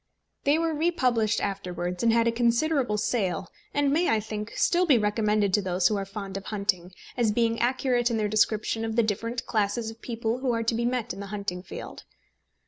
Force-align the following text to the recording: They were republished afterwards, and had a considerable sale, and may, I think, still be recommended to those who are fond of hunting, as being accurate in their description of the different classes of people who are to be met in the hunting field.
They 0.45 0.57
were 0.57 0.73
republished 0.73 1.39
afterwards, 1.41 2.01
and 2.01 2.11
had 2.11 2.27
a 2.27 2.31
considerable 2.31 2.97
sale, 2.97 3.49
and 3.71 3.93
may, 3.93 4.09
I 4.09 4.19
think, 4.19 4.51
still 4.55 4.87
be 4.87 4.97
recommended 4.97 5.53
to 5.53 5.61
those 5.61 5.87
who 5.89 5.95
are 5.95 6.05
fond 6.07 6.37
of 6.37 6.45
hunting, 6.45 6.91
as 7.15 7.31
being 7.31 7.59
accurate 7.59 8.09
in 8.09 8.17
their 8.17 8.27
description 8.27 8.83
of 8.83 8.95
the 8.95 9.03
different 9.03 9.45
classes 9.45 9.91
of 9.91 10.01
people 10.01 10.39
who 10.39 10.53
are 10.53 10.63
to 10.63 10.73
be 10.73 10.85
met 10.87 11.13
in 11.13 11.19
the 11.19 11.27
hunting 11.27 11.61
field. 11.61 12.03